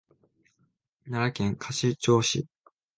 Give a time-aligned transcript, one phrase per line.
[1.05, 2.47] 奈良県葛城市